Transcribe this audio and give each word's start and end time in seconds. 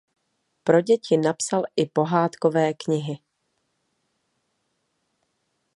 Pro 0.63 0.81
děti 0.81 1.17
napsal 1.17 1.63
i 1.75 1.85
pohádkové 1.85 2.73
knihy. 2.73 3.19